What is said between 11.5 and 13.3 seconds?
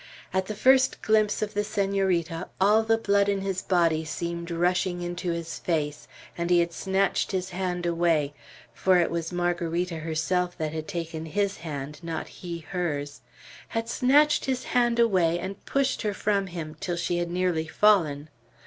hand, not he hers,